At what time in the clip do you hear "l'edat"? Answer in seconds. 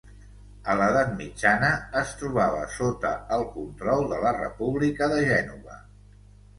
0.79-1.11